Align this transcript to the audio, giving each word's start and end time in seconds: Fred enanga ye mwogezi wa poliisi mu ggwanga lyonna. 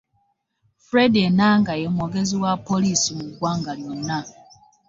Fred 0.85 1.13
enanga 1.27 1.73
ye 1.81 1.87
mwogezi 1.95 2.35
wa 2.43 2.51
poliisi 2.67 3.09
mu 3.17 3.25
ggwanga 3.31 3.71
lyonna. 3.79 4.19